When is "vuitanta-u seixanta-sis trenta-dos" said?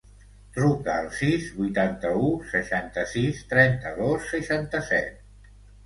1.59-4.31